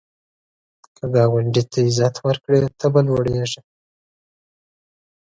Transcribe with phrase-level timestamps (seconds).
[0.95, 3.61] که ګاونډي ته عزت ورکړې، ته به لوړیږې